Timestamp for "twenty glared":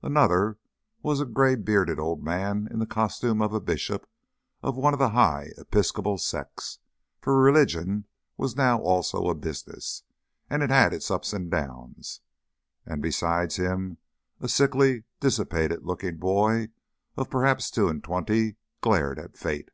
18.02-19.18